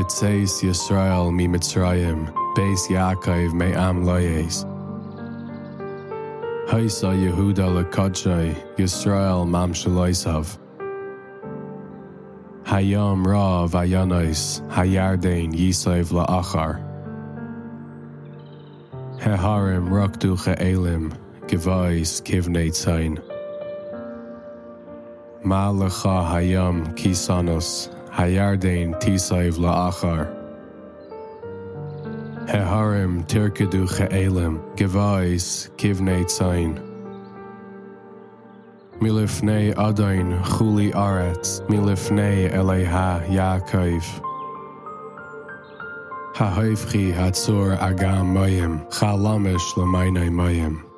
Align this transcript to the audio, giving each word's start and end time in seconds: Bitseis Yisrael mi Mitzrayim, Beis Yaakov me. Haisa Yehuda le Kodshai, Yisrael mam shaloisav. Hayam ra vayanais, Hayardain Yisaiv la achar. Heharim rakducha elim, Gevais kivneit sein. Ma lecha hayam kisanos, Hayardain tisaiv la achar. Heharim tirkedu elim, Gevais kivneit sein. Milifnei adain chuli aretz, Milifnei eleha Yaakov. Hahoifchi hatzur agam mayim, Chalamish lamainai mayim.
Bitseis 0.00 0.62
Yisrael 0.62 1.30
mi 1.30 1.46
Mitzrayim, 1.46 2.32
Beis 2.56 2.88
Yaakov 2.88 3.52
me. 3.52 3.70
Haisa 6.64 7.12
Yehuda 7.12 7.68
le 7.74 7.84
Kodshai, 7.84 8.56
Yisrael 8.78 9.46
mam 9.46 9.74
shaloisav. 9.74 10.58
Hayam 12.62 13.26
ra 13.26 13.68
vayanais, 13.68 14.66
Hayardain 14.70 15.52
Yisaiv 15.52 16.12
la 16.12 16.24
achar. 16.24 16.80
Heharim 19.18 19.90
rakducha 19.90 20.58
elim, 20.62 21.12
Gevais 21.46 22.22
kivneit 22.22 22.74
sein. 22.74 23.18
Ma 25.44 25.70
lecha 25.70 26.26
hayam 26.26 26.96
kisanos, 26.96 27.94
Hayardain 28.20 28.92
tisaiv 29.00 29.58
la 29.58 29.88
achar. 29.88 30.28
Heharim 32.52 33.24
tirkedu 33.26 33.88
elim, 34.12 34.60
Gevais 34.76 35.70
kivneit 35.78 36.28
sein. 36.28 36.78
Milifnei 39.00 39.72
adain 39.74 40.38
chuli 40.44 40.92
aretz, 40.92 41.62
Milifnei 41.70 42.52
eleha 42.52 43.24
Yaakov. 43.26 44.04
Hahoifchi 46.34 47.14
hatzur 47.14 47.78
agam 47.78 48.36
mayim, 48.36 48.86
Chalamish 48.90 49.72
lamainai 49.78 50.28
mayim. 50.28 50.89